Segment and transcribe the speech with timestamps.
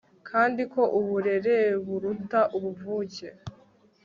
[0.29, 3.27] kandi ko uburereburuta ubuvuke